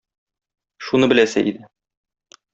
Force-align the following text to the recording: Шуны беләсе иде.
Шуны 0.87 1.11
беләсе 1.13 1.45
иде. 1.53 1.69